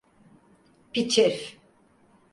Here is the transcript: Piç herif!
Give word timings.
Piç 0.93 1.17
herif! 1.17 1.59